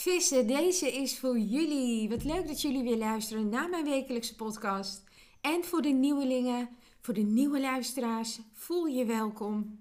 [0.00, 2.08] Vissen, deze is voor jullie.
[2.08, 5.04] Wat leuk dat jullie weer luisteren naar mijn wekelijkse podcast.
[5.40, 6.68] En voor de nieuwelingen,
[7.00, 9.80] voor de nieuwe luisteraars, voel je welkom.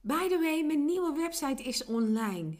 [0.00, 2.56] By the way, mijn nieuwe website is online.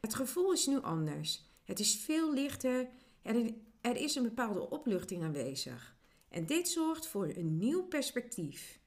[0.00, 1.44] Het gevoel is nu anders.
[1.64, 2.88] Het is veel lichter.
[3.22, 5.96] Er, is een bepaalde opluchting aanwezig.
[6.28, 8.80] En dit zorgt voor een nieuw perspectief.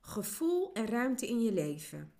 [0.00, 2.12] Gevoel en ruimte in je leven.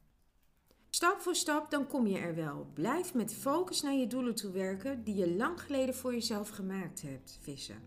[0.91, 2.71] Stap voor stap, dan kom je er wel.
[2.75, 7.03] Blijf met focus naar je doelen toe werken die je lang geleden voor jezelf gemaakt
[7.03, 7.83] hebt, vissen.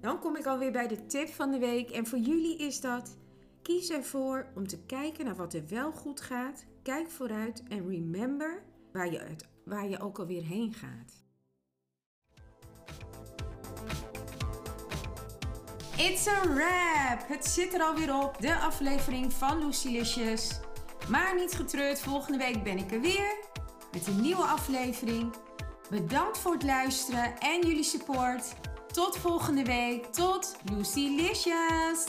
[0.00, 3.18] Dan kom ik alweer bij de tip van de week en voor jullie is dat
[3.62, 6.64] Kies ervoor om te kijken naar wat er wel goed gaat.
[6.82, 8.62] Kijk vooruit en remember
[8.92, 11.20] waar je, waar je ook alweer heen gaat.
[15.96, 17.28] It's a wrap!
[17.28, 20.60] Het zit er alweer op, de aflevering van Lucilicious.
[21.08, 23.48] Maar niet getreurd, volgende week ben ik er weer
[23.92, 25.34] met een nieuwe aflevering.
[25.90, 28.54] Bedankt voor het luisteren en jullie support.
[28.92, 30.04] Tot volgende week.
[30.04, 32.06] Tot Lucilicious!